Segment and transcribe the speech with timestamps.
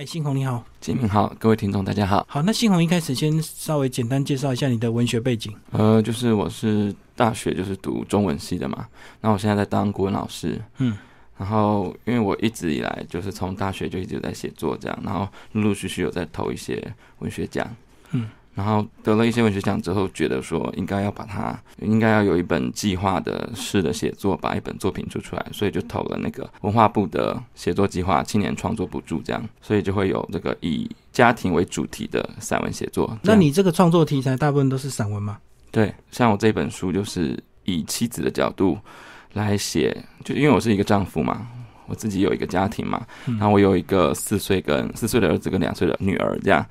[0.00, 2.26] 哎，新红你好，金明好，各位听众大家好。
[2.26, 5.54] 好，那新红一开始先稍微简单介绍一下你的文学背景。
[5.72, 8.88] 呃，就是我是大学就是读中文系的嘛，
[9.20, 10.58] 那我现在在当国文老师。
[10.78, 10.96] 嗯，
[11.36, 16.82] 然后因为我一直以来就是从大学就一直在写作这样，然后陆陆续续有在投一些
[17.18, 17.68] 文学奖。
[18.12, 18.26] 嗯。
[18.60, 33.18] 然后得了一些文学奖之后，觉得说应该要把它，应该要有一本计划的式的写作，把一本作品做出来，所以就投了那个文化部的写作计划青年创作补助，这样，所以就会有这个以家庭为主题的散文写作。
[33.22, 35.38] 那你这个创作题材大部分都是散文吗？
[35.70, 38.76] 对，像我这本书就是以妻子的角度
[39.32, 41.46] 来写，就因为我是一个丈夫嘛，
[41.86, 46.66] 我自己有一个家庭嘛，然后我有一个四岁跟四岁的儿子跟两岁的女儿这样。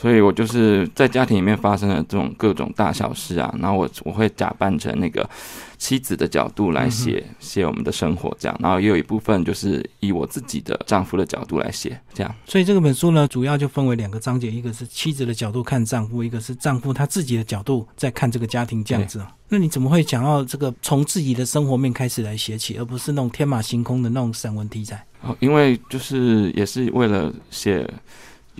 [0.00, 5.28] 所以我就是在家庭里面发生的这种各种大小事啊，然后我我会假扮成那个
[5.76, 12.34] 妻子的角度来写写我们的生活，这样，然后也有一部分就是以我自己的丈夫的角度来写，这样。
[12.46, 19.22] 所以这个本书呢，主要就分为两个章节，一个是妻子的角度看丈夫，一个是丈夫他自己的角度在看这个家庭这样子。
[19.50, 25.04] 那你怎么会想要这个从自己的生活面开始来写起，而不是那种天马行空的那种散文题材？
[25.20, 27.86] 哦，因为就是也是为了写。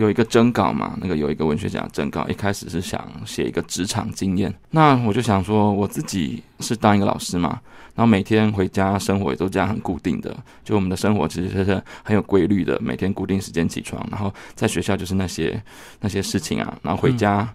[0.01, 4.53] 有一个征稿嘛，那个有一个文学奖征稿，一开始是想写一个职场经验。
[4.71, 7.61] 那我就想说，我自己是当一个老师嘛，
[7.95, 10.35] 然后每天回家生活也都这样很固定的，
[10.65, 15.63] 就我们的生活其实是很有规律的，每天固定时间起床，然后在学校就是那些
[16.01, 17.47] 那些事情啊，然后回家。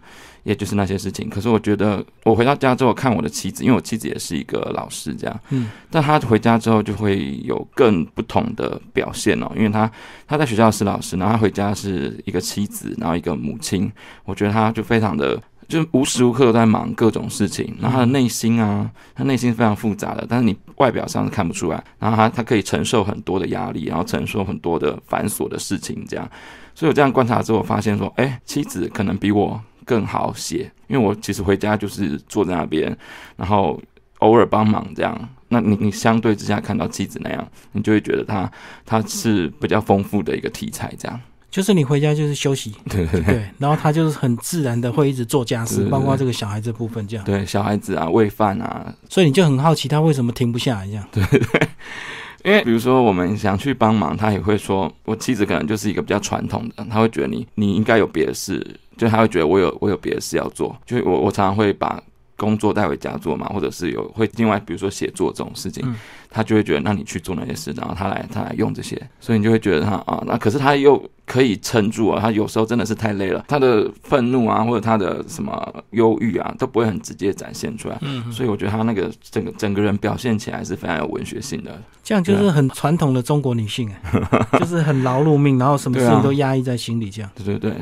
[0.46, 9.92] 也就是那些事情，可是我觉得我回到家之后看我的妻子，因为我妻子也是一个老师，这样，嗯，但她回家之后就会有更不同的表现哦，因为她
[10.28, 13.92] 她在学校是老师，然后她回家是一个妻子，然后一个母亲，
[14.24, 26.30] 我觉得她就非常的就无时无刻都在忙各种事情，然后他的内心啊，他内心是非常复杂的，但是你外表上是看不出来，然后他他可以承受很多的压力，然后承受很多的繁琐的事情，这样，
[26.76, 29.59] 所以我这样观察之后发现说，哎，妻子可能比我。
[29.86, 32.95] 更好写，因为我其实回家就是坐在那边，
[33.38, 33.81] 然后
[34.19, 35.29] 偶尔帮忙这样。
[35.47, 38.51] 那你你相对之下看到妻子那样，你就会觉得他
[38.85, 41.22] 他是比较丰富的一个题材，这样。
[41.51, 47.24] 就是你回家就是休息， 对对对，然后他就是很自然的会一直做家事，包括这个小孩这部分这样。
[47.24, 51.07] 对，小孩子啊，喂饭啊，所以你就很好奇他为什么停不下来这样。
[51.12, 51.69] 对对。
[52.44, 58.63] 因为比如说我们想去帮忙，他也会说，我妻子可能就是一个比较传统的，他会觉得你你应该有别的事，
[58.97, 62.01] 就他会觉得我有我有别的事要做，就我我常常会把
[62.35, 65.95] 工作带回家做嘛，或者是有会另外比如说写作这种事情。
[66.35, 72.19] 他就会觉得，那你去做那些事，然后他来他来用这些，所以你就会觉得他啊，那可是他又可以撑住啊。
[72.19, 77.97] 他有时候真的是太累了，他的愤怒啊，或者他的什么忧郁啊，都不会很直接展现出来。
[78.01, 81.81] 嗯，所以我觉得他那个整个整个人表现起来是非常有文学性的。
[82.03, 87.31] 这样就是很传统的中国女性哎，就是很劳碌命，然后什么事情都压抑在心里，这样。
[87.33, 87.73] 对对对。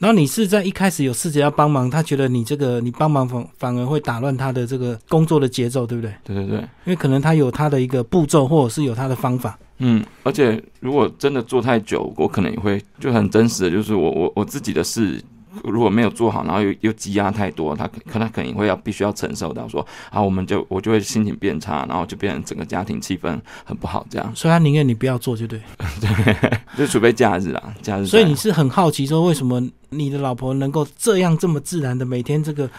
[0.00, 6.12] 然后你是在一开始有试着要帮忙，他觉得你这个你帮忙反反而会打乱他的这个工作的节奏，对不对？
[6.24, 9.58] 对对对，因为可能他有他的一个步骤，或者是有他的方法。
[9.78, 15.22] 嗯，而且如果真的做太久，我可能也会就很真实的，就是我我我自己的事。
[15.64, 24.32] 如果没有做好，然后又又积压太多，他可他肯定会要必须要承受到说啊，我们就我就会心情变差，然后就变成整个家庭气氛很不好这样。
[24.34, 25.60] 所以他宁愿你不要做就对，
[26.00, 28.06] 对，就除非假日啊，假日。
[28.06, 32.70] 所以你是很好奇说，为什么你的老婆能够这样这么自然的每天这个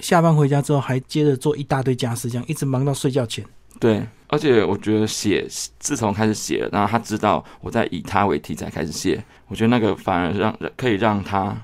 [0.00, 3.44] 下班回家之后还接着做一大堆家事，这样一直忙到睡觉前。
[3.78, 5.46] 对，而且我觉得写
[5.78, 11.54] 自从开始写，然后他知道我在以他为题材开始写，我觉得那个反而让可以让他。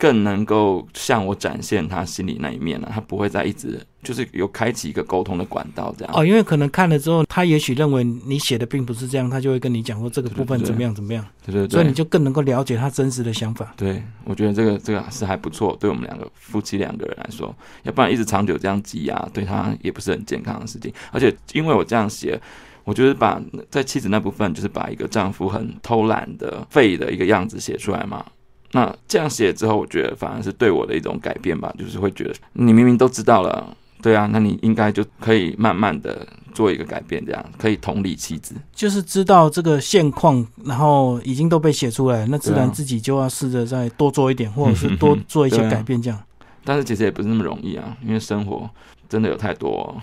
[0.00, 6.14] 更能够向我展现他心里那一面了，他不会再一直就是有开启一个沟通的管道这样。
[6.16, 11.22] 哦，因为可能看了之后，他也许认为你写的并不是这样，他就会跟你讲说这个部分怎么样怎么样。
[11.44, 11.70] 对对对。
[11.70, 13.74] 所以你就更能够了解他真实的想法。
[13.76, 20.90] 对，我觉得这个这个是还不错，对我们两个夫妻两个人来说，要不然一直长久这样积压，对他也不是很健康的事情。
[21.12, 22.40] 而且因为我这样写，
[22.84, 28.24] 我就是把在妻子那部分，就是把一个丈夫很偷懒的废的一个样子写出来嘛。
[28.72, 36.24] 那这样写之后，我觉得反而是对我的一种改变吧，就是会觉得你明明都知道了，对啊，那你应该就可以慢慢的
[36.54, 46.18] 做一个改变，这样可以同理妻子，就是知道这个现况，然后已经都被写出来，那自然自己就要试着再多做一点，或者是多做一些改变，这样。
[46.64, 48.70] 但是其实也不是那么容易啊，因为生活
[49.08, 50.00] 真的有太多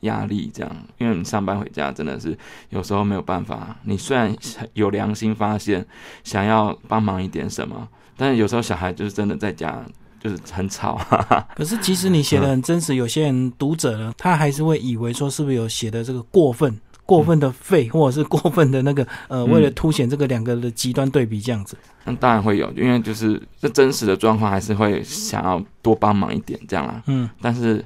[0.00, 2.36] 压力，这样，因为你上班回家真的是
[2.70, 3.76] 有时候没有办法。
[3.84, 4.34] 你虽然
[4.72, 5.86] 有良心发现
[6.24, 7.86] 想要帮忙一点什么。
[8.18, 9.82] 但是有时候小孩就是真的在家
[10.20, 11.00] 就是很吵，
[11.56, 21.74] 可是其实你写的很真实，有些人读者呢，他还是会以为说是不是有写的这个过分过分的废，或者是过分的那个呃，为了凸显这个两个的极端对比这样子。
[22.04, 27.02] 那当然会有，因为就是这真实的状况，还是会想要多帮忙一点这样啦。
[27.06, 27.82] 嗯，但是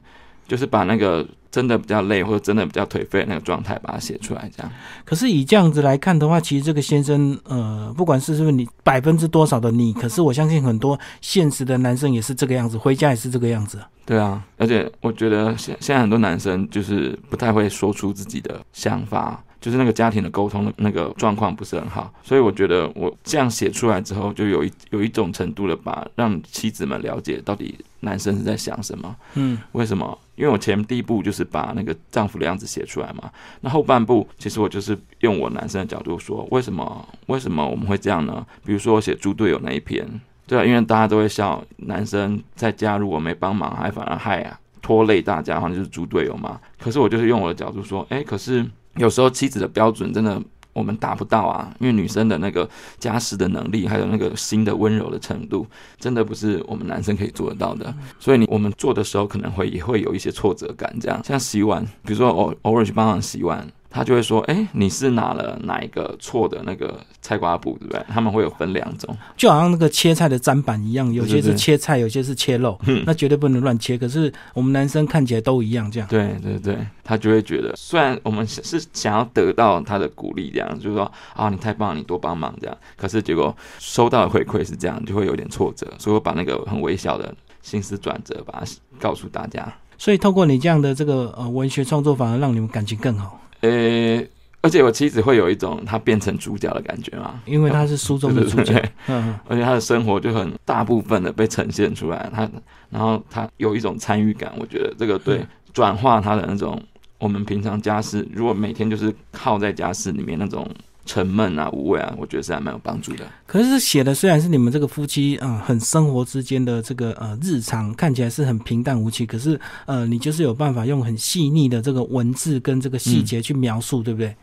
[0.48, 4.72] 就是把那个真的比较累或者真的比较颓废的那个状态，把它写出来这样。
[5.04, 13.78] 可是以这样子来看的话，其实这个先生，呃，不管是是不是你百分之多少的你，可是我相信很多现实的男生也是这个样子，回家也是这个样子。
[14.06, 30.16] 对啊，而且我觉得现现在很多男生就是不太会说出自己的想法，就是那个家庭的沟通的那个状况不是很好，所以我觉得我这样写出来之后，就有一有一种程度的把让妻子们了解到底男生是在想什么，嗯，为什么？
[30.36, 38.46] 因为我前第一步就是把那个丈夫的样子写出来嘛，那后半部其实我就是用我男生的角度说，为什么为什么我们会这样呢？
[38.64, 40.06] 比如说我写猪队友那一篇。
[40.44, 46.60] 对啊，因为大家都会笑男生在家如果没帮忙，还反而害啊拖累大家，好像就是猪队友嘛。
[46.78, 48.66] 可是我就是用我的角度说，哎，可是
[48.96, 55.66] 有时候妻子的标准真的我们达不到啊，因为女生的那个加湿的能力，还有那个心的温柔的程度，
[55.98, 57.94] 真的不是我们男生可以做得到的。
[58.18, 63.66] 所以你我们做的时候可能会也会有一些挫折感，这样像洗碗，比如说偶偶尔去帮忙洗碗。
[63.92, 68.02] 他就会说：“哎，你是拿了哪一个错的那个菜瓜布，对不对？
[68.08, 73.98] 他们会有分两种，就好像那个切菜的砧板一样，有些是切菜，有些是切肉，那绝对不能乱切。
[73.98, 76.08] 可是我们男生看起来都一样，这样。
[76.08, 82.76] 对对对，他就会觉得，虽然我们是想要得到他的鼓励，这样就是说啊，你太棒，你多帮忙这样。
[82.96, 85.86] 可是结果收到的回馈是这样，就会有点挫折。
[85.98, 88.66] 所以我把那个很微小的心思转折，把它
[88.98, 89.70] 告诉大家。
[89.98, 94.22] 所以透过你这样的这个呃文学创作，反而让你们感情更好。”呃，
[94.60, 102.48] 而且我妻子会有一种她变成主角的感觉嘛，因为她是书中的主角， 嗯，而且她的生活就很大部分的被呈现出来，她
[102.90, 106.80] 然后她有一种参与感，我觉得这个对转化她的那种
[107.18, 110.68] 我们平常家事，如果每天就是靠在家事里面那种。
[111.04, 113.26] 沉闷啊，无味啊，我觉得是还蛮有帮助的。
[113.46, 119.26] 可是写的虽然是你们这个夫妻啊，很生活之间的这个呃日常，看起来是很平淡无奇。
[119.26, 124.34] 可是呃，你就是有办法用很细腻的这个文字跟这个细节去描述，对不对？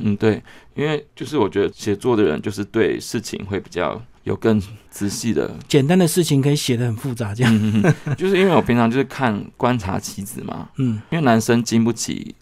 [0.00, 0.42] 嗯，对，
[0.74, 4.60] 因为就是我觉得写作的人就是对事情会比较有更
[4.90, 5.52] 仔细的。
[5.68, 7.82] 简单的事情可以写的很复杂，这样。
[8.16, 12.34] 就是因为我平常就是看观察妻子嘛，嗯，因为男生经不起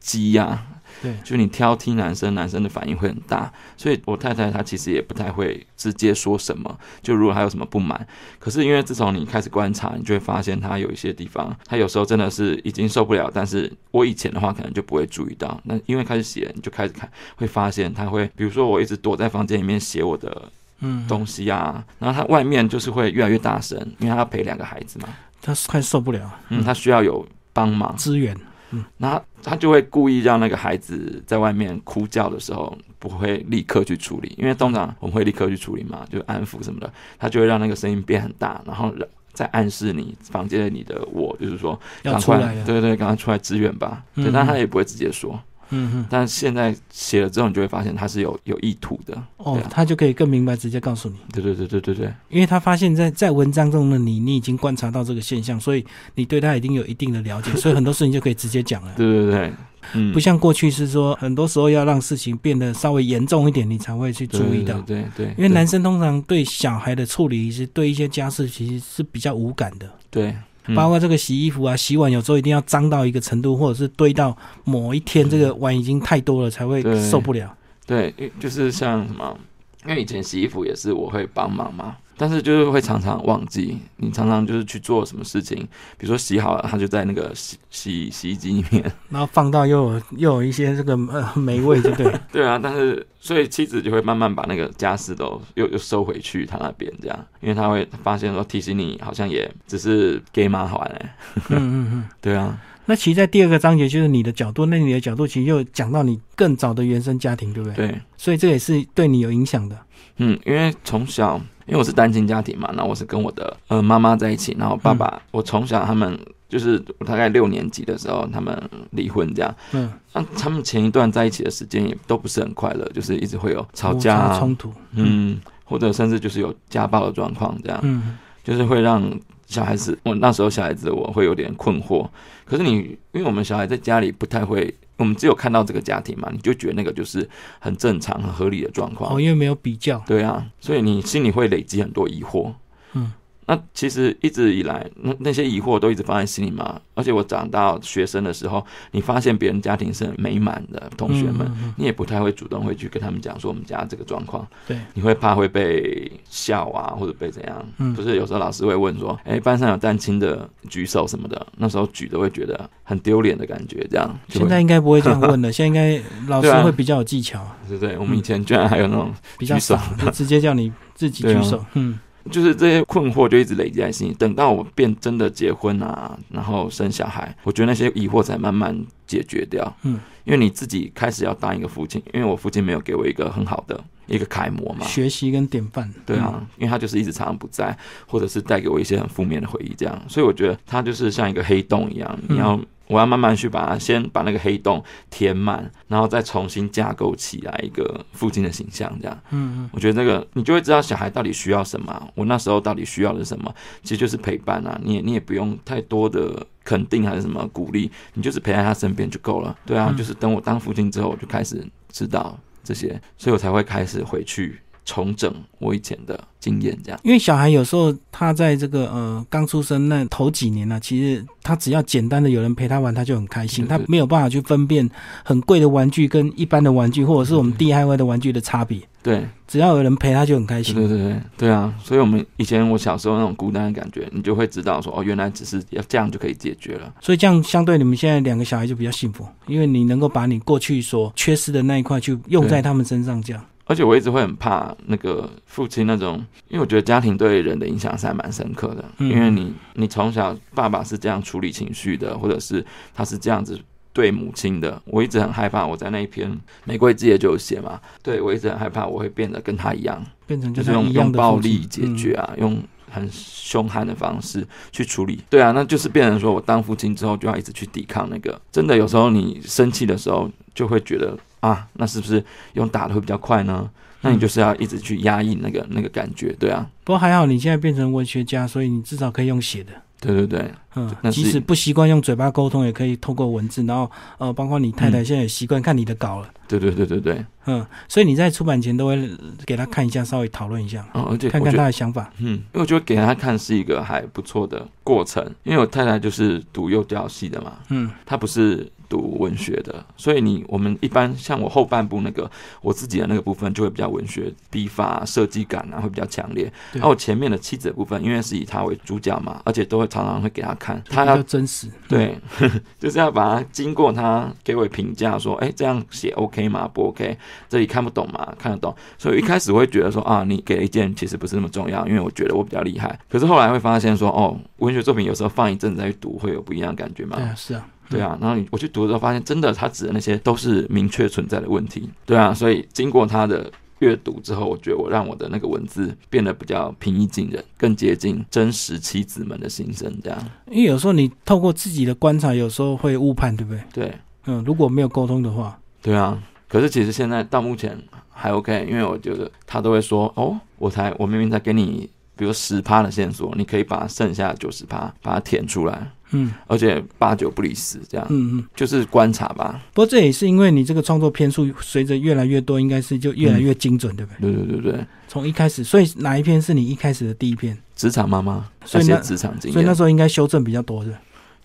[0.00, 0.64] 积压。
[1.02, 6.78] 对，就你挑剔男生，男生的反应会很大，所以我太太她其实也不太会直接说什么。
[7.02, 8.06] 就如果她有什么不满，
[8.38, 13.30] 可是因为自从你开始观察，你就会发现她有一些地方，她有时候真的是已经受不了。
[13.32, 20.50] 但是我以前的话可能就不会注意到，那因为开始写，你就开始看，会发现她会，比如说我一直躲在房间里面写我的
[20.80, 21.06] 嗯。
[21.08, 25.08] 东西啊，然后她外面就是会越来越大声，因为她要陪两个孩子嘛，
[25.40, 27.94] 她快受不了，嗯，她需要有帮忙。
[27.96, 28.36] 支援。
[28.76, 36.92] 嗯，那他就会故意让那个孩子在外面哭叫的时候，不会立刻去处理，因为通常我们会立刻去处理嘛，就安抚什么的。
[37.18, 38.92] 他就会让那个声音变很大，然后
[39.32, 44.02] 在暗示你房间里的我，就是说赶快，对对，赶快出来支援吧。
[44.14, 45.38] 对，但他也不会直接说。
[45.70, 51.16] 嗯哼，但现在写了之后，你就会发现他是有有意图的哦，他就可以更明白，直接告诉你。
[51.32, 55.84] 对对对对对对，因为他发现，在在文章中的你，你已经观察到这个现象，所以
[56.14, 58.94] 你对他已经有一定的了解， 所以很多事情就可以直接讲了。
[58.96, 59.52] 对对对，
[59.94, 64.80] 嗯，不像过去是说，很多时候要让事情变得稍微严重一点，你才会去注意到。
[64.82, 69.90] 对对，因为男生通常对小孩的处理，是对一些家事其实是比较无感的。
[70.10, 70.34] 对。
[70.74, 77.54] 包括这个洗衣服啊、洗碗，有时候一定要脏到一个程度，或者是堆到某一天这个碗已经太多了，才会受不了。
[77.86, 79.38] 对，就是像什么，
[79.86, 81.96] 因为以前洗衣服也是我会帮忙嘛。
[82.16, 85.56] 但是就是会常常忘记，你常常就是去做什么事情，
[85.98, 92.20] 比如说洗好了，它就在那个洗洗洗衣机里面， 然后放到又有又有一些这个呃 霉味，对不对？
[92.32, 101.16] 对啊，但是所以妻子就会慢慢把那个家事都又又收回去他那边，这样，因为他会发现说提醒你好像也只是给妈好玩哎，
[101.50, 102.58] 嗯嗯嗯，对啊。
[102.88, 107.88] 那其实，在第二个章节就是你的角度，那你的角度其实又讲到你更早的原生家庭，对不对？
[107.88, 109.76] 对，所以这也是对你有影响的。
[110.18, 111.40] 嗯，因为从小。
[111.66, 116.18] 因为我是单亲家庭嘛，那我是跟我的呃妈妈在一起，然后爸爸，我从小他们
[116.48, 118.56] 就是我大概六年级的时候他们
[118.90, 129.02] 离婚这样，嗯，那他们前一段在一起的时间也都不是很快乐，就是一直会有吵架冲突，嗯，或者甚至就是有家暴的状况这样，嗯，就是会让
[129.46, 132.08] 小孩子，我那时候小孩子我会有点困惑，
[132.44, 134.72] 可是你因为我们小孩在家里不太会。
[134.96, 139.14] 我们只有看到这个家庭嘛，你就觉得那个就是很正常、很合理的状况。
[139.14, 139.98] 哦，因为没有比较。
[140.06, 142.52] 对啊，所以你心里会累积很多疑惑。
[142.94, 143.12] 嗯，
[143.46, 146.80] 那其实一直以来，那那些疑惑都一直放在心里嘛。
[146.94, 154.46] 而且我长到学生的时候，你发现别人家庭是很美满的同学们，你也不太会主动会去跟他们讲说我们家这个状况。
[154.66, 157.64] 对，你会怕会被笑啊，或者被怎样？
[157.78, 164.18] 嗯不是有时候老师会问说，哎、班上有单亲的举手什么的，那时候举的会觉得很丢脸的感觉，这样。
[164.28, 167.96] 现在应该不会这样问了， 现在应该老师会比较有技巧，对不对？
[167.96, 171.64] 我们以前居然还有那种比较举手少，就直接叫你自己举手。
[171.74, 171.98] 嗯，
[172.30, 179.76] 就是这些困惑就一直累积在心里，等到我变真的结婚啊，然后生小孩，我觉得那些疑惑才慢慢解决掉。
[179.82, 184.86] 嗯，因为你自己开始要当一个父亲，因为我父亲没有给我一个很好的一个楷模嘛。
[184.86, 185.92] 学习跟典范。
[186.04, 192.60] 对啊，因为他就是一直常常不在，或者是带给我一些很负面的回忆，这样，所以我觉得他就是像一个黑洞一样，你要。
[192.88, 199.18] 我要慢慢去把它，先把那个黑洞填满，然后再重新架构起来一个父亲的形象，这样。
[199.30, 202.06] 嗯嗯我觉得这个你就会知道小孩到底需要什么啊。
[202.14, 204.78] 我那时候到底需要的是什么，其实就是陪伴啊。
[204.82, 209.56] 你也你也不用太多的肯定还是什么鼓励，你就是陪在他身边就够了。
[209.64, 216.98] 对啊，嗯就是等我当父亲之后，我就开始知道这些，所以我才会开始回去重整我以前的经验，这样。
[217.02, 224.88] 因为小孩有时候他在这个呃刚出生那头几年呢、其实他只要简单的有人陪他玩，他就很开心，他没有办法去分辨
[225.22, 228.80] 很贵的玩具跟一般的玩具，或者是我们 DIY 的玩具的差别。
[229.02, 230.74] 对，只要有人陪他就很开心。
[230.74, 231.72] 对对对对啊！
[231.80, 236.92] 所以我们以前我小时候那种孤单的感觉，你就会知道说，哦，原来只是要这样就可以解决了。
[237.00, 243.40] 所以这样相对你们现在两个小孩就比较幸福，因为你能够把你过去所缺失的那一块去用在他们身上，这样。
[243.66, 248.84] 而且我一直会很怕那个父亲那种，因为我觉得家庭对人的影响是还蛮深刻的。
[248.98, 253.58] 嗯因为你你从小爸爸是这样处理情绪的，或者是他是这样子
[253.92, 255.66] 对母亲的，我一直很害怕。
[255.66, 256.30] 我在那一篇
[256.64, 262.14] 《玫瑰之夜》就有写嘛，对我一直很害怕我会变得跟他一样，变成就是用用暴力解决。
[262.14, 265.20] 啊，用很凶悍的方式去处理。
[265.28, 268.40] 对啊，那就是变成说我当父亲之后就要一直去抵抗那个。
[268.52, 272.24] 真的有时候你生气的时候，就会觉得啊，那是不是
[272.54, 273.68] 用打的会比较快呢？
[274.02, 279.72] 那你就是要一直去压抑那个那个感觉，对啊，不过还好你现在变成文学家，所以你至少可以用写的。
[279.98, 283.64] 对对对，嗯即使不习惯用嘴巴沟通，也可以透过文字。
[283.64, 286.28] 然后呃，包括你太太现在也习惯看你的稿了。
[286.46, 289.10] 对对对对对，嗯，所以你在出版前都会
[289.46, 292.12] 给他看一下，稍微讨论一下，嗯，而且看看他的想法。
[292.18, 306.44] 嗯，因为我觉得给他看是一个还不错的过程，因为我太太就是读幼教系的嘛，嗯她不是读文学的，所以你我们一般像我后半部那个我自己的那个部分就会比较文学笔法、设计感啊会比较强烈。
[306.72, 311.68] 对然后我前面的妻子的部分，因为是以她为主角嘛，而且都会常常会给她看，她比较要真实。
[311.88, 312.18] 对，
[312.78, 316.68] 就是要把它经过她给我评价说，哎，这样写 OK 吗？
[316.72, 317.16] 不 OK，
[317.48, 318.34] 这里看不懂吗？
[318.38, 318.74] 看得懂。
[318.98, 322.98] 所以一开始我会觉得说啊，你给的意见其实不是那么重要，因为我觉得我比较厉害。
[323.08, 327.24] 可是后来会发现说，哦，文学作品有时候放一阵子再去读，会有不一样的感觉嘛对。
[327.24, 331.88] 啊，是啊，对啊，然后你我去读的时候发现，真的他指的那些都是明确存在的问题。
[332.04, 333.50] 对啊，所以经过他的
[333.80, 339.92] 阅读之后，我觉得我让我的那个文字变得比较平易近人，更接近真实妻子们的心声。
[340.02, 340.18] 这样，
[340.50, 343.62] 因为有时候你透过自己的观察，有时候会误判，对不对？
[343.72, 343.92] 对
[344.26, 346.20] 嗯，如果没有沟通的话，对啊。
[346.48, 347.76] 可是其实现在到目前
[348.08, 358.44] 还 OK，因为我觉得他都会说，哦，我才我明明在给你，比如十趴的线索，你可以把剩下九十趴把它填出来，嗯而且八九不离十，这样嗯嗯。
[358.54, 359.60] 就是观察吧。
[359.74, 364.32] 不过这也是因为你这个创作篇数随着越来越多，应该是就越来越精准，对不对？
[364.32, 367.56] 对对对对，从一开始，所以哪一篇是你一开始的第一篇？
[367.74, 370.90] 职场妈妈，所以那职场经验所以那，时候应该修正比较多的。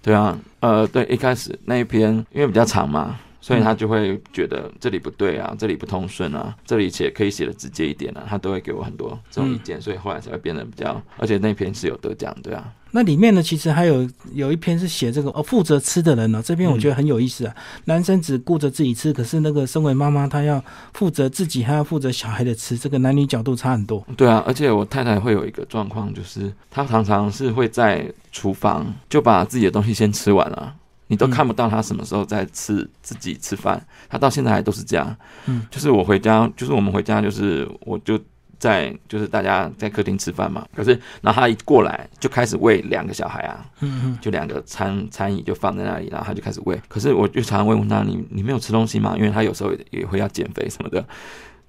[0.02, 17.56] 对啊，呃，对，一开始那一篇因为比较长嘛，所以他就会觉得这里不对啊，这里不通顺啊，这里写可以写的直接一点啊，他都会给我很多这种意见，所以后来才会变得比较，而且那篇是有得奖，对啊，那里面呢，其实还有有一篇是写这个哦，负责吃的人呢、这篇我觉得很有意思啊。
[17.86, 24.06] 男生只顾着自己吃，可是那个身为妈妈，她要负责自己，还要负责小孩的吃，这个男女角度差很多。
[24.16, 30.76] 对啊，而且我太太会有一个状况，就是她常常是会在厨房就把自己的东西先吃完了。
[31.12, 35.14] 你都嗯看不到他什么时候在吃自己吃饭，他到现在还都是这样。
[35.46, 38.18] 嗯，就是我回家，就是我们回家，就是我就
[38.58, 40.66] 在就是大家在客厅吃饭嘛。
[40.74, 46.80] 可是，然后他一过来就开始喂两个小孩啊，嗯嗯，就两个餐餐椅就放在那里，然后他就开始喂。
[46.88, 51.06] 可是我就常常会问他：“你你没有吃东西吗？”因为他有时候也也会要减肥什么的。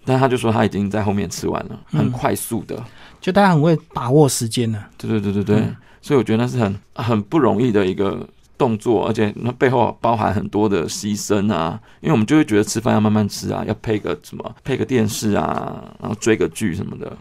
[0.05, 2.81] 但他就说他已经在后面吃完了，很嗯快速的。
[3.21, 8.29] 就大家很会把握时间呢、对对对对对，嗯所以我觉得那是很很不容易的一个
[8.62, 11.81] 动作，而且那背后包含很多的牺牲啊。
[12.00, 17.16] 因为我们就会觉得吃饭要慢慢吃啊，要配个什么，配个电视啊，然后追个剧什么的。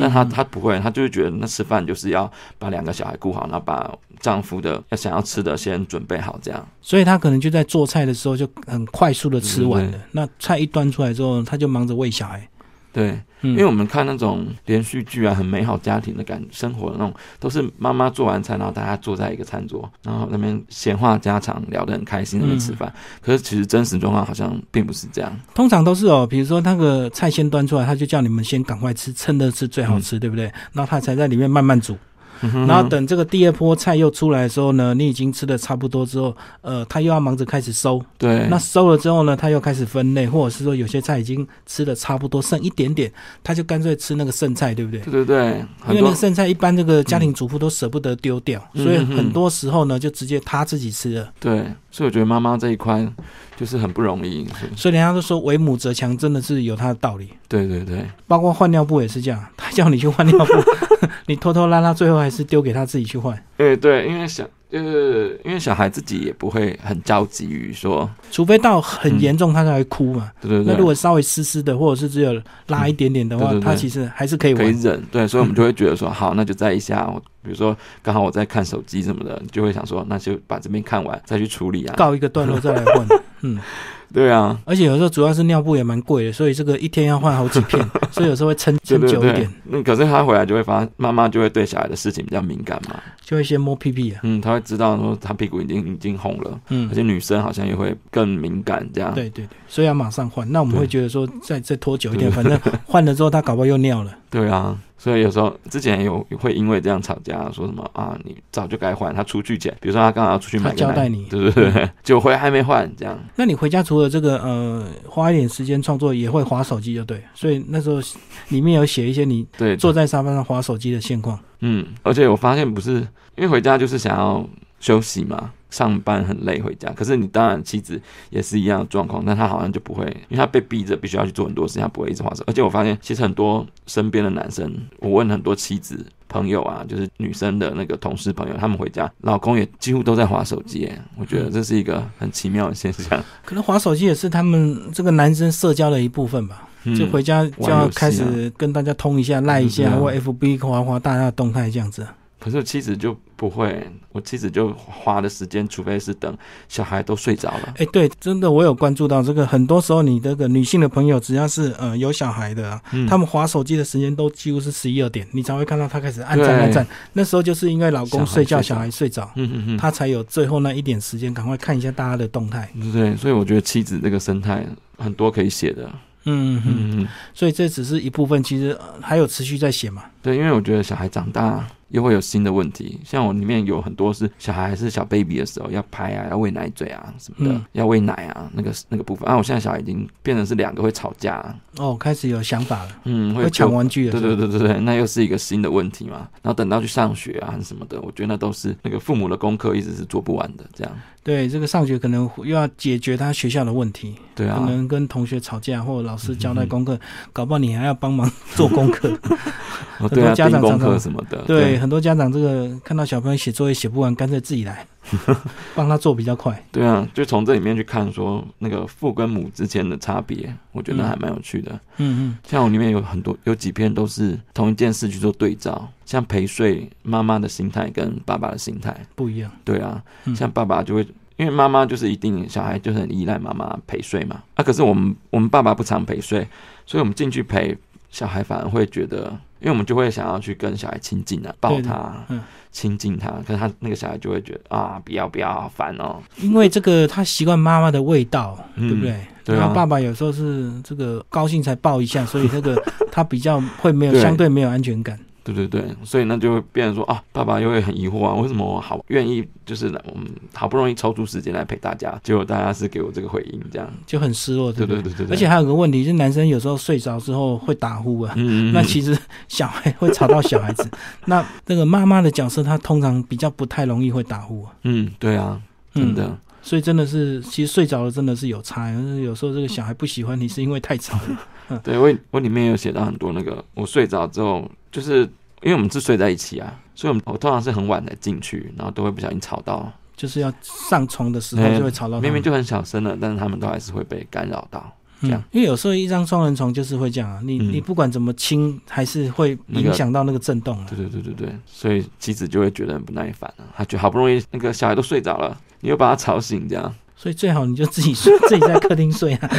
[0.00, 6.66] 但他他不会，他就会觉得那吃饭就是要把两个小孩顾好，然后把丈夫的要想要吃的先准备好，这样。
[6.80, 9.90] 所以他可能就在做菜的时候就很快速的吃完了。
[9.92, 12.48] 对那菜一端出来之后，他就忙着喂小孩。
[12.96, 13.10] 对，
[13.42, 22.90] 嗯，因为我们看那种连续剧啊，很美好家庭的感生活的那种，都是妈妈做完菜，然后大家坐在一个餐桌，然后那边闲话家常，聊得很开心，那边吃饭。
[23.20, 25.30] 可是其实真实状况好像并不是这样。
[25.54, 30.46] 通常都是哦，比如说那个菜先端出来，他就叫你们先赶快吃，趁热吃最好吃，对不对？
[30.72, 31.94] 然后他才在里面慢慢煮。
[32.42, 38.02] 嗯然后等这个第二波菜又出来的时候呢，你已经吃的差不多之后，呃，他又要忙着开始收。
[38.18, 43.12] 对，那收了之后呢，他又开始分类，或者是说有些菜已经吃的差不多，剩一点点，
[43.42, 45.00] 他就干脆吃那个剩菜，对不对？
[45.00, 51.32] 对对对，因为那个剩菜一般这个家庭主妇都舍不得丢掉，嗯所以很多时候呢，就直接他自己吃了。
[51.40, 51.64] 对，
[51.96, 53.10] 所以我觉得妈妈这一块
[53.56, 54.46] 就是很不容易。
[54.76, 57.30] 所以人家都说为母则强，真的是有他的道理。
[57.48, 60.52] 对对对，包括换尿布也是这样，他叫你去换尿布，
[61.24, 63.42] 你拖拖拉拉，最后还是丢给他自己去换。
[63.56, 70.30] 对对，因为小就是因为小孩自己也不会很着急于说，除非到很严重，他才会哭嘛。
[70.40, 74.64] 对对对，那如果稍微湿湿的，或者是只有拉一点点的话，嗯对对对他其实还是可以玩。
[74.64, 81.94] 可以忍，对，所以我们就会觉得说，好，那就再一下，我比如说刚好我在看手机什么的，你就会想说，那就把这边看完再去处理啊。
[81.96, 83.08] 告一个段落再来问，
[83.42, 83.58] 嗯，
[84.16, 96.88] 对啊，而且有时候主要是尿布也蛮贵的，所以这个一天要换好几片， 所以有时候会撑撑久一点，，那可是他回来就会发现，妈妈就会对小孩的事情比较敏感嘛，就会先摸屁屁啊，嗯，他会知道说他屁股已经已经红了，嗯。
[96.90, 99.12] 而，且女生好像也会更敏感这样。
[99.12, 100.50] 对对对，所以要马上换。
[100.50, 104.10] 那我们会觉得说再再拖久一点，反正换了之后他搞不好又尿了。
[104.30, 109.14] 对啊，所以有时候之前有会因为这样吵架，说什么啊，你早就该换。
[109.14, 113.18] 他出去捡，比如说他刚好要出去买他交代你对对对，结果回来还没换，这样。
[113.36, 117.22] 那你回家除了这个呃花一点时间创作，也会划手机就对。
[117.34, 118.00] 所以那时候
[118.48, 121.38] 里面有写一些你对，坐在沙发上划手机的现况。
[121.60, 122.94] 嗯，而且我发现不是
[123.36, 124.46] 因为回家就是想要
[124.80, 132.44] 休息嘛，上班很累回家，可是你当然妻子也是一样的状况，但她好像就不会，因为她被逼着必须要去做很多事情，她不会一直划手。
[132.46, 143.22] 而且我发现其实很多身边的男生，我问很多妻子朋友啊，就是女生的那个同事朋友，他们回家老公也几乎都在划手机，耶，我觉得这是一个很奇妙的现象。
[143.44, 146.62] 可能划手机也是他们这个男生社交的一部分吧。
[146.88, 152.06] 嗯就回家就要开始跟大家通一下、赖一下，或 FB 划划大家的动态这样子。
[152.46, 156.32] 可是我妻子就不会，我妻子就花的时间，除非是等
[156.68, 157.74] 小孩都睡着了。
[157.78, 166.86] 哎，对，真的我有关注到这个，很多时候你这个女性的朋友，只要是呃有小孩的、啊，嗯他们划手机的时间都几乎是十一二点，你才会看到他开始按赞按赞。
[167.14, 172.70] 那时候就是因为老公睡觉，小小孩孩睡着，嗯嗯嗯，他才有最后那一点时间，赶快看一下大家的动态。
[172.80, 174.64] 对对，所以我觉得妻子这个生态
[174.98, 175.90] 很多可以写的。
[176.28, 180.02] 嗯嗯嗯，嗯嗯，所以这只是一部分，其实、呃还有持续在写嘛。
[180.20, 194.12] 对，因为我觉得小孩长大又会有新的问题，像我里面有很多是小孩还是小 baby 的时候要拍啊，要喂奶嘴啊什么的，嗯要喂奶啊，那个那个部分啊，我现在小孩已经变成是两个会吵架啊，哦，开始有想法了，嗯，会抢玩具了。
[194.12, 196.28] 对对对对对，那又是一个新的问题嘛。
[196.42, 200.92] 然后等到去上学啊什么的，我觉得那都是那个父母的功课一直是做不完的，这样。
[201.22, 206.98] 对，这个上学可能又要解决他学校的问题，对啊，可能跟同学吵架，或者老师交代功课，
[207.32, 209.12] 搞不好你还要帮忙做功课。
[209.98, 214.86] 哦对啊，家长订功课什么的，对，很多家长这个看到小朋友写作业写不完，干脆自己来
[215.74, 216.64] 帮他做比较快。
[216.72, 221.72] 对啊，就从这里面去看说那个父跟母之间的差别，我觉得还蛮有趣的。
[221.98, 229.50] 嗯嗯像我里面有很多有几篇都是同一件事去做对照，像陪睡妈妈的心态跟爸爸的心态，嗯，不一样。
[229.64, 231.06] 对啊，嗯像爸爸就会。
[231.38, 236.48] 因为妈妈就是一定小孩就是很依赖妈妈陪睡嘛，啊，可是我们我们爸爸不常陪睡，
[236.86, 237.76] 所以我们进去陪
[238.08, 242.40] 小孩反而会觉得，因为我们就会想要去跟小孩亲近啊，抱他嗯，
[242.70, 249.18] 亲近他，可是他那个小孩就会觉得啊，不要不要，好烦哦，因为这个他习惯妈妈的味道，嗯对不对？
[249.44, 252.76] 对啊然后爸爸有时候是这个高兴才抱一下，所以这个
[253.12, 255.18] 他比较会没有 对相对没有安全感。
[255.54, 263.88] 对对对，所以那就会变成说啊，爸爸又会很疑惑啊，为什么我好愿意就是来我们好不容易抽出时间来陪大家，结果大家是给我这个回应这样。
[264.06, 269.16] 就很失落，不对对对对对，而且还有个问题，就是男生有时候睡着之后会打呼啊，嗯，嗯那其实
[269.48, 270.88] 小孩会吵到小孩子。
[271.26, 274.72] 那那个妈妈的角色，她通常比较不太容易会打呼啊。
[274.82, 275.60] 嗯对啊，
[275.94, 276.24] 真的。
[276.24, 278.90] 嗯所以真的是，其实睡着了真的是有差。
[279.22, 281.38] 有时候这个小孩不喜欢你，是因为太吵了。
[281.82, 285.20] 对我我里面有写到很多那个，我睡着之后，就是
[285.62, 292.20] 因为我们是睡在一起啊，所以我们我通常是很晚才进去，然后都会不小心吵到，就是要上床的时候哎就会吵到。
[292.20, 294.92] 明明就很小声了，但是他们都还是会被干扰到。
[295.22, 300.86] 这样嗯，因为有时候一张双人床就是会这样啊，你、嗯你不管怎么轻，还是会影响到那个震动啊。
[300.90, 306.94] 对对对对对，所以妻子就会觉得很不耐烦了、她觉得好不容易那个小孩都睡着了，你又把他吵醒，这样。
[307.16, 309.50] 所以最好你就自己睡， 自己在客厅睡啊。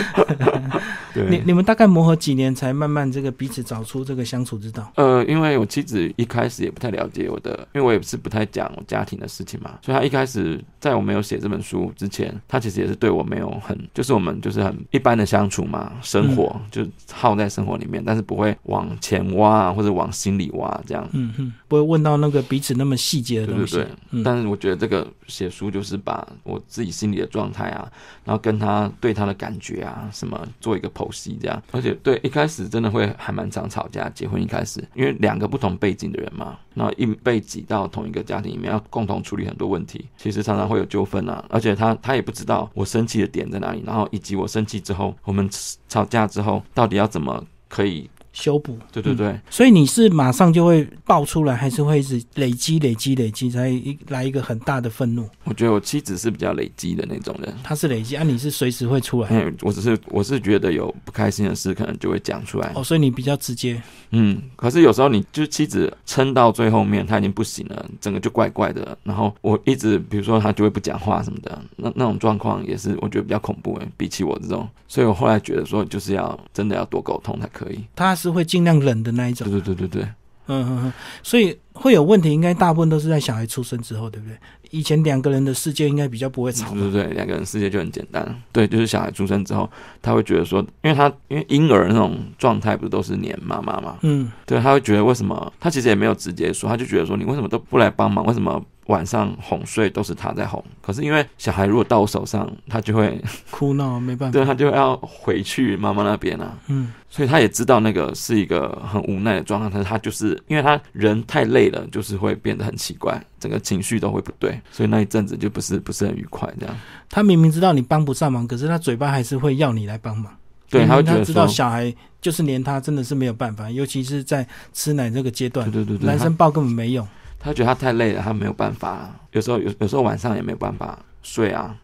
[1.14, 4.92] 对，你你们大概磨合几年才慢慢这个彼此找出这个相处之道？
[4.96, 21.08] 呃，因为我妻子一开始也不太了解我的，因为我也是不太讲我家庭的事情嘛，所以她一开始在我没有写这本书之前，她其实也是对我没有很，就是我们就是很一般的相处嘛，生活、就耗在生活里面，但是不会往前挖啊，或者往心里挖这样。
[21.14, 23.78] 嗯哼，不会问到那个彼此那么细节的东西。
[23.78, 27.92] 对对对，嗯但是我觉得这个写书就是把我自己心里的状态啊，
[28.24, 31.62] 然后跟他对他的感觉啊，什么做一个剖析这样。
[31.72, 41.44] 而且对一开始真的会还蛮常吵架，结婚一开始，因为两个不同背景的人嘛，然后一被挤到同一个家庭里面，要共同处理很多问题，其实常常会有纠纷啊。
[41.50, 45.50] 而且他他也不知道我生气的点在哪里，然后以及我生气之后，我们
[45.88, 48.78] 吵架之后到底要怎么可以，修补。
[48.92, 49.40] 对对对。
[49.50, 55.28] 所以你是马上就会爆出来，还是会一直累积、累积、累积，才一来一个很大的愤怒？
[55.46, 59.30] 我觉得我妻子是比较累积的那种人，她是累积，啊，你是随时会出来。
[59.32, 62.72] 嗯，我只是我是觉得有不开心的事，可能就会讲出来。
[62.76, 63.82] 哦，所以你比较直接。
[64.12, 68.98] 嗯，可是有时候你就是妻子撑到最后面，她已经不行了，整个就怪怪的。
[69.04, 74.68] 然后我一直，比如说她就会不讲话什么的，那那种状况也是我觉得比较恐怖诶，比起我这种。
[74.88, 77.84] 所以我后来觉得说，就是要真的要多沟通才可以。
[77.94, 79.60] 他是会尽量忍的那一种对。
[79.62, 80.10] 对对对对，
[80.48, 84.38] 嗯嗯嗯，所以会有问题，应该大部分都是在小孩出生之后，对不对？
[84.72, 86.74] 以前两个人的世界应该比较不会吵。
[86.74, 88.42] 对对对，两个人世界就很简单。
[88.52, 89.70] 对，就是小孩出生之后，
[90.02, 98.26] 他会觉得说，因为他因为婴儿那种状态不是都是黏妈妈嘛，嗯，对，他会觉得为什么他其实也没有直接说，他就觉得说你为什么都不来帮忙？
[98.26, 100.62] 为什么晚上哄睡都是他在哄？
[100.82, 104.34] 可是因为小孩如果到我手上，他就会哭闹没办法。
[104.34, 116.76] 对他就要回去妈妈那边啊，嗯，所以他也知道那个是一个很无奈的状况，但是他就是因为他人太累了，就是会变得很奇怪，整个情绪都会不对，所以那一阵子就不是不是很愉快这样。
[117.10, 120.36] 他明明知道你帮不上忙，可是他嘴巴还是会要你来帮忙。
[120.70, 127.08] 对，明他会觉得他知道，小孩就是连他真的是没有办法，尤其是在吃奶这个阶段对，对对对，男生抱根本没用。
[127.40, 131.76] 他觉得他太累了，他没有办法，有时候有有时候晚上也没有办法睡啊，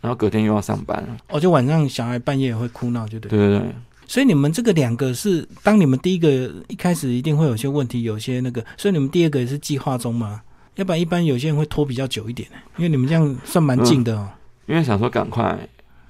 [0.00, 3.30] 然后隔天又要上班，哦，就晚上小孩半夜也会哭闹，就对。
[3.30, 3.74] 对对对。
[4.12, 6.28] 所以你们这个两个是，当你们第一个
[6.68, 10.42] 一开始一定会有些问题，有些那个，所以你们第二个也是计划中吗？
[10.74, 12.46] 要不然一般有些人会拖比较久一点，
[12.76, 14.28] 因为你们这样算蛮近的哦，
[14.66, 15.58] 因为想说赶快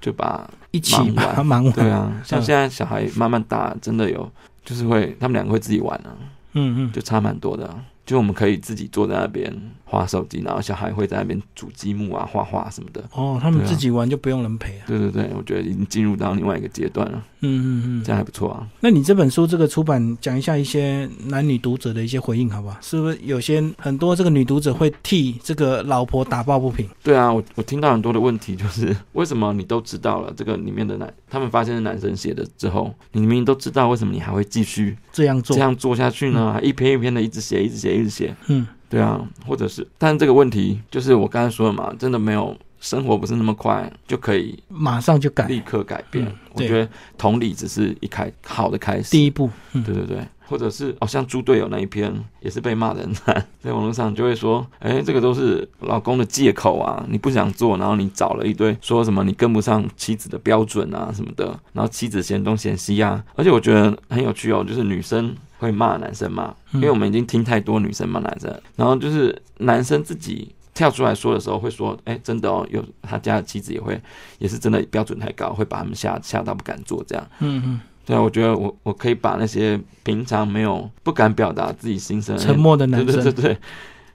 [0.01, 1.71] 就把一起把它 忙完。
[1.71, 4.29] 对啊，像嗯现在小孩慢慢大，真的有
[4.65, 6.11] 就是会他们两个会自己玩啊，
[6.55, 9.49] 嗯嗯，就差蛮多的啊、就我们可以自己坐在那边
[9.85, 13.01] 划手机，然后小孩会在那边煮积木啊、画画什么的。
[13.13, 14.83] 哦，他们自己玩就不用人陪啊。
[14.87, 18.11] 对对对，我觉得已经进入到另外一个阶段了，嗯嗯嗯这。
[18.11, 18.67] 样还不错啊。
[18.79, 22.77] 那你这本书这个出版，讲一下一些男女读者的一些回应，好不好？
[22.81, 26.87] 是不是有些很多这个女读者会替这个老婆打抱不平？
[27.03, 35.61] 对啊，我我听到很多的问题，就是 为什么你都知道了这个里面的男，他们发现是男生写的之后，你明明都知道，为什么你还会继续这样做这？
[35.61, 36.53] 样做下去呢？
[36.53, 38.35] 还一篇一篇的一直写，一直写，一直写。
[38.47, 46.25] 嗯对啊，或者是，但这个问题就是我刚才说的嘛，真的没有生活不是那么快就可以马上就改立刻改变。
[46.25, 49.09] 嗯我觉得同理只是一开好的开始。
[49.09, 49.49] 第一步。
[49.71, 70.53] 嗯，对对对，或者是哦，像猪队友那一篇也是被骂的很惨，在网络上就会说，哎，这个都是老公的借口啊，你不想做，然后你找了一堆说什么你跟不上妻子的标准啊什么的，然后妻子嫌东嫌西啊，而且我觉得很有趣哦，就是女生会骂男生嘛，因为我们已经听太多女生骂男生，然后就是男生自己。
[70.73, 73.99] 跳出来说的时候会说，哎，真的哦，有他家的妻子也会，
[74.39, 77.27] 也是真的标准太高，会把他们吓吓到不敢做这样。
[77.39, 83.57] 嗯嗯，对啊，我觉得我我可以把那些平常没有不敢表达自己心声沉默的男生，对对对，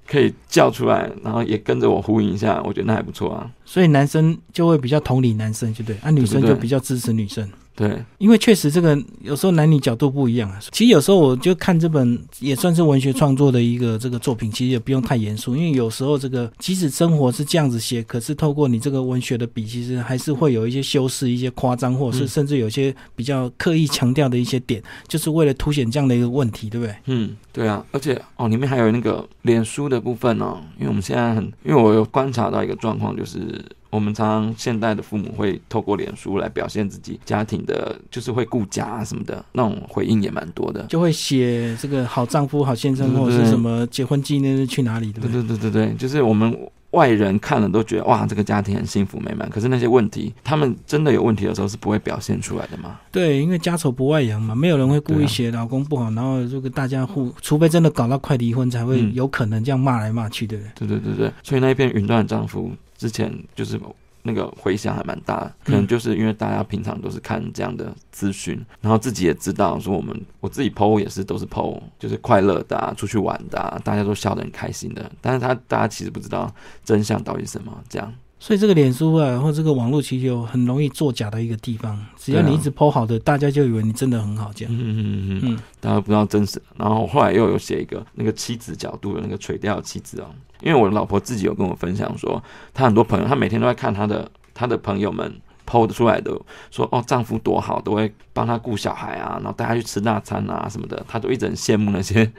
[0.07, 3.51] 可以叫出来，然后也跟着我呼应一下，我觉得那还不错啊。
[3.65, 7.49] 所以男生就会比较同理男生，就对，啊，女生就比较支持女生。
[7.79, 10.59] 对，因为确实这个有时候男女角度不一样啊。
[10.73, 26.93] 其实有时候我就看这本也算是文学创作的一个这个作品，其实也不用太严肃，因为有时候这个即使生活是这样子写，可是透过你这个文学的笔，其实还是会有一些修饰、一些夸张，或者是嗯甚至有些比较刻意强调的一些点，就是为了凸显这样的一个问题，对不对？
[27.07, 40.85] 嗯，对啊，而且哦，里面还有那个脸书的部分哦，因为我们现在很，因为我有观察到一个状况，就是我们常常现代的父母会透过脸书来表现自己家庭的，就是会顾家啊什么的，那种回应也蛮多的。
[40.89, 45.43] 就会写这个好丈夫、好先生，或者是什么结婚纪念日去哪里，对不对对？
[45.43, 46.57] 对对对对，就是我们
[46.93, 49.49] 外人看了都觉得哇，这个家庭很幸福美满。
[49.51, 52.99] 可是那些问题，他们真的有问题的时候是不会表现出来的嘛？
[53.13, 60.89] 对，因为家丑不外扬嘛，没有人会故意写老公不好，然后这个大家互，除非真的搞到快离婚，才会有可能这样骂来骂去，对不对？
[60.89, 63.81] 对对对对，所以那一篇云端的丈夫之前就是。
[64.25, 75.11] 那个回响还蛮大，可能就是因为大家平常都是看这样的资讯，然后自己也知道说我们我自己 PO 也是都是 PO，就是快乐的，出去玩的，大家都笑得很开心的。
[75.23, 76.53] 但是他大家其实不知道
[76.85, 78.13] 真相到底什么，这样。
[78.41, 81.99] 所以这个脸书啊，或这个网络其实有很容易作假的一个地方。
[82.17, 84.75] 只要你一直 PO 好的，大家就以为你真的很好，这样。
[84.75, 86.63] 嗯嗯嗯嗯，大家不知道真实。
[86.77, 90.27] 然后后来又有写一个那个妻子角度的那个垂钓妻子哦。
[90.61, 95.33] 因为我的老婆自己有跟我分享说，她很多朋友，她每天都在看她的她的朋友们。
[95.69, 96.33] 剖出来的
[96.71, 102.31] 说哦，丈夫多好，都会帮她顾小孩啊，然后带她去吃大餐啊什么的，她都一直很羡慕那些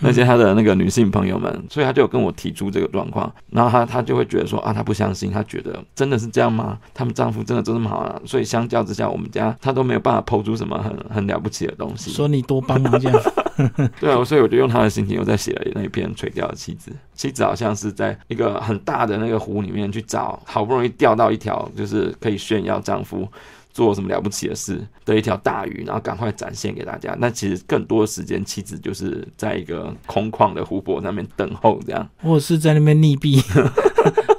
[0.00, 6.78] 那些她的那个女性朋友们，所以她就有跟我提出这个状况，然后她她就会觉得说啊，她不相信，她觉得真的是这样吗？
[6.92, 8.20] 他们丈夫真的真这么好啊？
[8.26, 12.10] 所以相较之下，我们家她都没有办法剖出什么很很了不起的东西。
[12.10, 13.22] 说你多帮忙这样，
[13.98, 16.90] 对啊，所以我就用她的心情，又在写了那一篇《垂钓的妻子》。
[17.14, 23.26] 妻子好像是在一个很大的那个湖里面去找，好不容易钓到一条，就是可以炫耀丈夫
[23.72, 27.16] 做什么了不起的事的一条大鱼，然后赶快展现给大家。
[27.18, 33.42] 那其实更多的时间，妻子就是在一个空旷的湖泊上面等候，这样，或是在那边溺毙。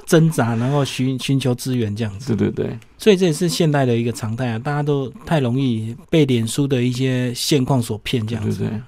[0.06, 2.34] 挣扎，然后寻寻求资源这样子。
[2.34, 4.58] 对对对，所以这也是现代的一个常态啊！
[4.58, 8.60] 大家都太容易被脸书的一些现况所骗，这样子。
[8.60, 8.80] 对对。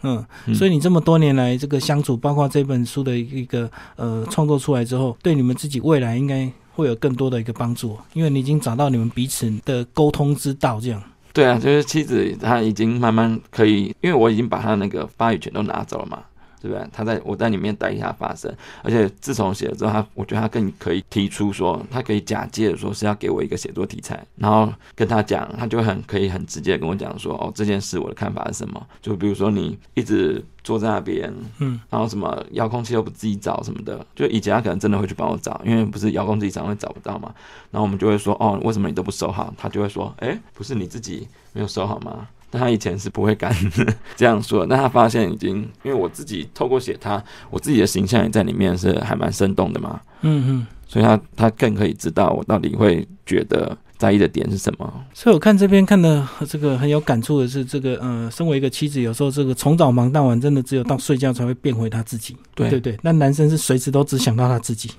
[0.46, 11.02] 嗯，所以你这么多年来这个相处，包括这本书的一个呃创作出来之后，对你们自己未来应该会有更多的一个帮助，因为你已经找到你们彼此的沟通之道，这样。
[11.32, 16.22] 对啊，就是妻子她已经慢慢可以，因为我已经把她那个发语权都拿走了嘛。
[16.60, 16.86] 对不对？
[16.92, 28.86] 他在我在里面代替他发生，而且自从写了之后，他我觉得他更可以提出说，他可以假借说是要给我一个写作题材，然后跟他讲，他就很可以很直接跟我讲说，哦，这件事我的看法是什么？
[29.00, 37.32] 就比如说你一直坐在那边，嗯，然后什么遥控器又不自己找什么的，就以前他可能真的会去帮我找，因为不是遥控器常会找不到嘛，
[37.70, 39.52] 然后我们就会说，哦，为什么你都不收好？
[39.56, 42.28] 他就会说，哎，不是你自己没有收好吗？
[42.50, 43.54] 但他以前是不会敢
[44.16, 55.04] 这样说，那他发现已经，因为我自己透过写他，我自己的形象也在里面是还蛮生动的嘛，嗯嗯，所以他他更可以知道我到底会觉得在意的点是什么。
[55.12, 62.36] 所以我看这边看的这个很有感触的是，这个呃，身为一个妻子，有时候这个从早忙到晚，真的只有到睡觉才会变回他自己。
[62.54, 64.90] 对对对，那男生是随时都只想到他自己。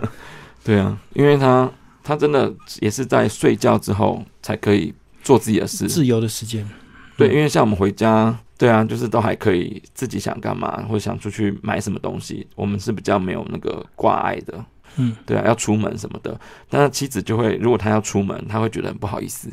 [0.64, 1.70] 对啊，因为他
[2.02, 6.66] 他真的也是在睡觉之后才可以做自己的事，自由的时间。
[7.16, 14.62] 对，因为像我们回家，对啊，就是都还可以自己想干嘛，或者想出去买什么东西，我们是比较没有那个挂碍的，
[14.96, 19.48] 嗯，对啊，要出门什么的，但是妻子就会，如果他要出门，他会觉得很不好意思，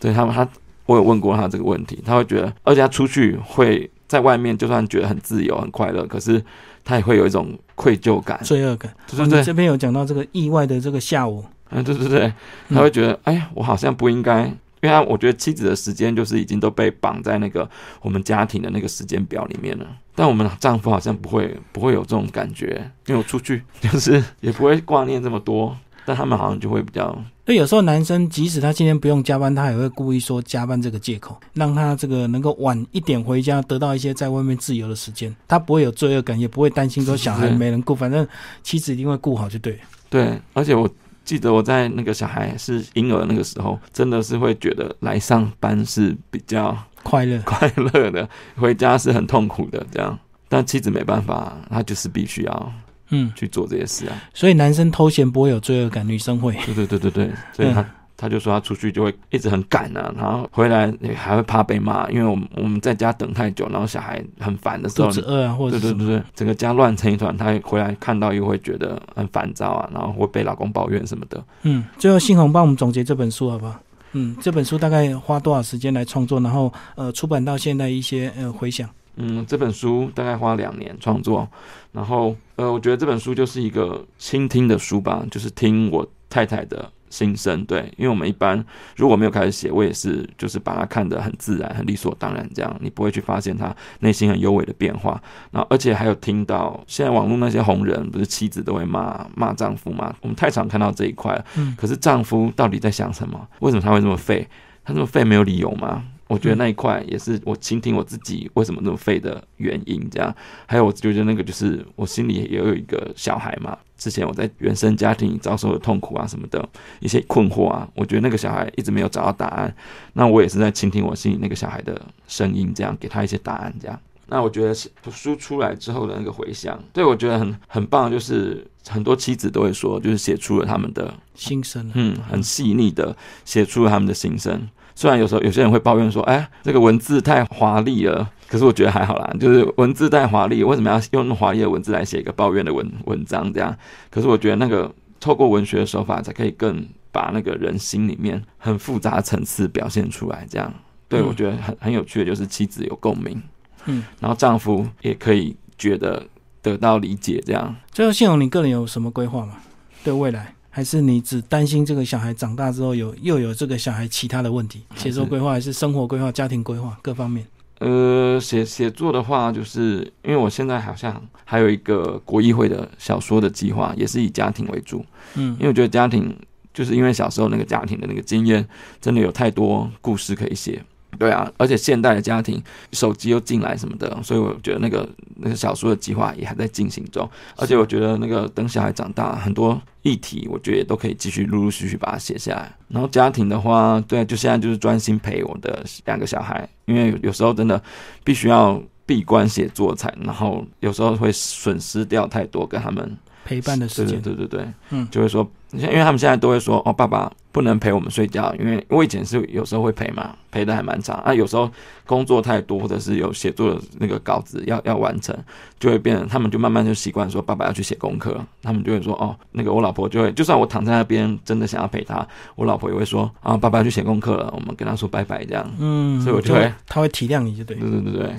[0.00, 0.46] 对他，他
[0.86, 6.42] 我有问过他这个问题，他会觉得，而且他出去会在外面，就算觉得很自由、很快乐，可是
[6.84, 8.92] 他也会有一种愧疚感、罪恶感。
[9.06, 12.32] 对对，这边有讲到这个意外的这个下午，嗯，对对对，
[12.68, 14.52] 他会觉得，哎呀，我好像不应该。
[14.82, 17.68] 因为他我觉得妻子的时间就是已经都被绑在那个
[18.00, 27.16] 我们家庭的那个时间表里面了，但我们丈夫好像不会不会有这种感觉，因为我出去 就是也不会挂念这么多，但他们好像就会比较。
[27.44, 38.26] 所以有时候男生即使他今天不用加班，他也会故意说加班这个借口，让他这个能够晚一点回家，得到一些在外面自由的时间，他不会有罪恶感，也不会担心说小孩没人顾，反正
[38.62, 39.78] 妻子一定会顾好就对。
[40.08, 40.88] 对，而且我。
[41.30, 50.18] 记得我在那个小孩是婴儿那个时候，真的是会觉得来上班是比较快乐 快乐的，回家是很痛苦的这样。
[50.48, 52.72] 但妻子没办法，她就是必须要
[53.10, 54.22] 嗯去做这些事啊。
[54.34, 56.52] 所以男生偷闲不会有罪恶感，女生会。
[56.66, 57.86] 对对对对对，所以他。
[58.20, 71.42] 他就说他出去就会一直很赶啊，然后回来还会怕被骂，因为我们我们在家等太久，然后小孩很烦的时候，肚子饿啊，或者对对对对，整个家乱成一团，他回来看到又会觉得很烦躁啊，然后会被老公抱怨什么的。
[71.62, 73.80] 嗯，最后信宏帮我们总结这本书好不好？
[74.12, 78.86] 嗯，这本书大概花多少时间来创作，然后呃出版到现在一些呃回想。
[79.16, 81.48] 嗯，这本书大概花两年创作，
[81.92, 86.90] 然后呃我觉得这本书就是一个倾听的书吧，就是听我太太的。
[87.10, 88.64] 心声对，因为我们一般
[88.96, 95.20] 如果没有开始写，我也是就是把它看得很自然、很理所当然这样，你不会去发现他内心很优美的变化。
[95.50, 100.14] 然后，而且还有听到现在网络那些红人，不是妻子都会骂骂丈夫吗？
[100.22, 101.44] 我们太常看到这一块了。
[101.56, 101.74] 嗯。
[101.76, 103.48] 可是丈夫到底在想什么？
[103.58, 104.48] 为什么他会这么废？
[104.84, 106.04] 他这么废没有理由吗？
[106.30, 110.08] 我觉得那一块也是我倾听我自己为什么那么废的原因。
[110.08, 110.32] 这样，
[110.64, 113.76] 还有我觉得那个就是我心里也有一个小孩嘛。
[113.98, 116.66] 之前我在原生家庭遭受的痛苦啊什么的
[117.00, 119.74] 一些困惑啊，我觉得那个小孩一直没有找到答案。
[120.12, 123.74] 那我也是在倾听我心里那个小孩的声音，这样给他一些答案。
[123.80, 128.08] 这样，那我觉得是书出来之后的那个回响，对我觉得很很棒。
[128.08, 133.14] 就是很多妻子都会说，就是写出了他们的心声，嗯，很细腻的
[133.44, 134.68] 写出了他们的心声。
[134.94, 139.34] 虽然有时候有些人会抱怨说，哎，这个文字太华丽了，可是我觉得还好啦。
[139.40, 143.52] 就是文字太华丽，为什么要用那么华丽的文字来写一个抱怨的文文章？
[143.52, 143.76] 这样，
[144.10, 150.46] 可是我觉得那个透过文学的手法，才可以更把那个人心里面很复杂层次表现出来。
[150.50, 150.72] 这样，
[151.08, 153.42] 对我觉得很很有趣的，就是妻子有共鸣，
[153.86, 156.22] 嗯，然后丈夫也可以觉得
[156.62, 157.42] 得到理解。
[157.46, 159.54] 这样，最后，信荣，你个人有什么规划吗？
[160.02, 160.54] 对未来？
[160.70, 164.82] 还是你只担心这个小孩长大之后有又有这个小孩其他的问题？
[164.96, 167.44] 写作规划还是生活规划、家庭规划各方面？
[167.80, 175.04] 呃，写写作的话，就是因为我现在好像还有一个国议会的小说的计划，也是以家庭为主。
[175.34, 176.36] 嗯，因为我觉得家庭
[176.72, 178.68] 就是因为小时候那个家庭的那个经验，
[179.00, 180.82] 真的有太多故事可以写。
[181.18, 187.28] 对啊，而且现代的家庭手机又进来什么的，所以我觉得那个那个小说的计划也还在进行中。
[187.56, 192.74] 而且我觉得那个等小孩长大，很多议题我觉得也都可以继续陆陆续续把它写下来。
[192.88, 197.82] 然后家庭的话，对，就现在就是专心陪我的两个小孩，因为有时候真的
[198.24, 203.16] 必须要闭关写作才，然后有时候会损失掉太多跟他们。
[203.50, 211.16] 陪伴的时间，对对对对，嗯，就会说，因为他们现在都会说，哦，爸爸不能陪我们睡觉，因为我以前是有时候会陪嘛，陪的还蛮长。
[211.18, 211.34] 啊。
[211.34, 211.68] 有时候
[212.06, 215.36] 工作太多，或者是有写作的那个稿子要要完成，
[215.80, 228.34] 就会变，他们就慢慢就习惯说，爸爸要去写功课，他们就会说，哦，那个我老婆就会，就算我躺在那边真的想要陪他，我老婆也会说，啊，爸爸要去写功课了，我们跟他说拜拜这样，嗯，所以我就会，他会体谅你就对，对对对对，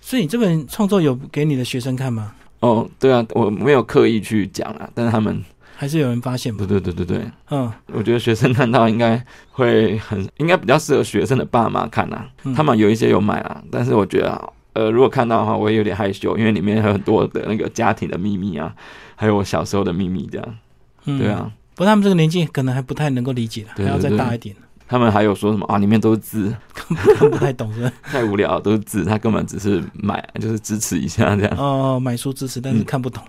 [0.00, 2.32] 所以你这本创作有给你的学生看吗？
[2.64, 5.44] 哦，对啊，我没有刻意去讲啊，但是他们
[5.76, 6.56] 还是有人发现。
[6.56, 12.26] 对对对对对，嗯，我觉得学生看到应该会很，应该比较适合学生的爸妈看啊。
[12.56, 18.74] 他们有一些有买啊，但是我觉得，呃，如果看到的话，我也有点害羞，因为里面有很多的那个家庭的秘密啊，
[19.14, 20.58] 还有我小时候的秘密这样。
[21.04, 24.56] 对啊，不过他们这个年纪可能还不太能够理解，还要再大一点。
[24.86, 25.78] 他们还有说什么啊？
[25.78, 27.92] 里面都是字，看不太懂是吧？
[28.04, 31.56] 太无聊，都是字，他根本只是买，就是支持一下这样。
[31.56, 33.22] 哦，买书支持，但是看不懂。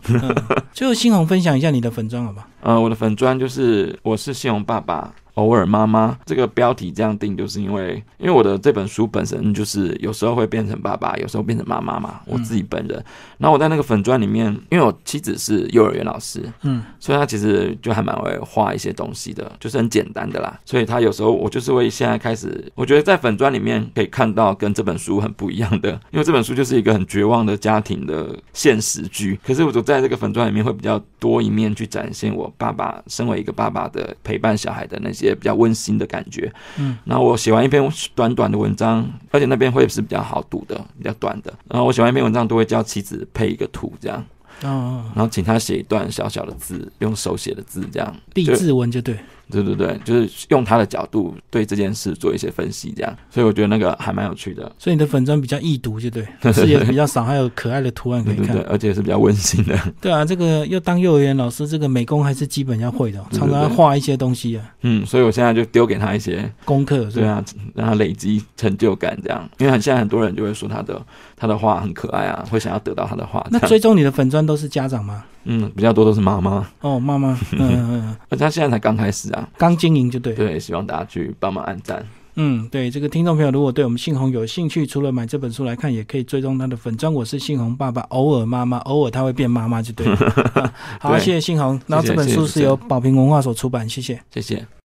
[0.74, 2.48] 最后，新红分享一下你的粉砖好吧？
[2.62, 5.12] 呃，我的粉砖就是我是新红爸爸。
[5.36, 12.22] 偶尔妈妈这个标题这样定，就是因为因为我的这本书本身就是有时候会变成爸爸，有时候变成妈妈嘛。
[12.26, 13.04] 我自己本人，
[13.38, 20.60] 然后我在那个粉砖里面，因为我妻子是幼儿园老师，嗯，所以她其实就还蛮会画一些东西的，就是很简单的啦。
[20.66, 35.25] 所以她有时候我就是会现在开始，我觉得在粉砖里面可以看到跟这本书很不一样的，因为这本书就是一个很绝望的家庭的现实剧，可是我在这个粉砖里面会比较多一面去展现我爸爸身为一个爸爸的陪伴小孩的那些。
[35.26, 37.82] 也比较温馨的感觉，嗯，然后我写完一篇
[38.14, 41.54] 短短的文章，而且那边会是比较好读的，比较短的。
[41.68, 44.24] 然后我写完一篇文章，都会叫妻子配一个图，这样，
[44.64, 49.18] 哦，然后请他写一段小小的字，用手写的字，这样励志文就对。
[49.52, 54.72] 对对对，就是用他的角度对这件事做一些分析，这样，所以我觉得那个还蛮有趣的。
[54.78, 59.78] 所以你的粉砖比较易读，就对， 字也比较少，还有可爱的图案可以看，而且是比较温馨的。
[60.02, 64.74] 对啊，这个又当幼儿园老师，这个美工还是基本要会的，常常要画一些东西啊。
[64.82, 69.48] 嗯，所以我现在就丢给他一些功课，对啊，让他累积成就感，这样。
[69.58, 71.02] 因为现在很多人就会说他的
[71.36, 73.46] 他的画很可爱啊，会想要得到他的画。
[73.52, 75.24] 那追踪你的粉砖都是家长吗？
[75.48, 82.06] 嗯，比较多都是妈妈哦，妈妈，嗯嗯， 而且他现在才刚开始啊，刚经营就对，对，希望大家去帮忙按赞。
[82.38, 87.14] 嗯，对，这个听众朋友如果对我们信红有兴趣，除了买这本书来看，也可以追踪他的粉砖。
[87.14, 90.74] 我是信红爸爸，偶尔妈妈，偶尔他会变妈妈就对了。
[91.00, 91.80] 好，谢谢信红。
[91.88, 94.66] 然后这本书是由宝平文化所出版，谢谢，谢谢。